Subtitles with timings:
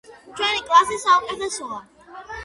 [0.37, 1.77] ჩვენი კლასი საუკეთესოა